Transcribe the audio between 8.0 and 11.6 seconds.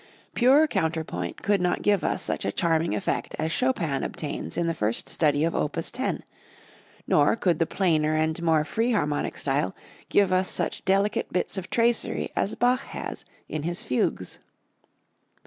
and more free harmonic style give us such delicate bits